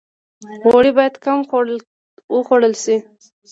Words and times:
غوړي 0.71 0.91
باید 0.97 1.15
کم 1.25 1.39
وخوړل 2.35 2.73
شي 2.83 2.95